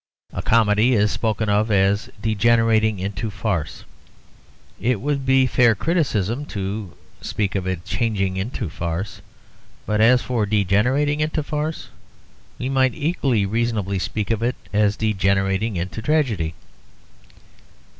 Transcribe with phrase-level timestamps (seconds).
[0.33, 3.83] A comedy is spoken of as 'degenerating into farce';
[4.79, 9.21] it would be fair criticism to speak of it 'changing into farce';
[9.85, 11.89] but as for degenerating into farce,
[12.57, 16.55] we might equally reasonably speak of it as degenerating into tragedy.